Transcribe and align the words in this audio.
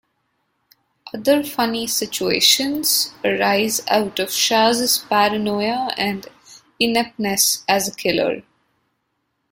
Other 1.13 1.43
funny 1.43 1.85
situations 1.85 3.13
arise 3.23 3.81
out 3.87 4.17
of 4.17 4.29
Chaz's 4.29 4.97
paranoia 4.97 5.93
and 5.95 6.25
ineptness 6.79 7.63
as 7.69 7.87
a 7.87 7.93
killer. 7.93 8.41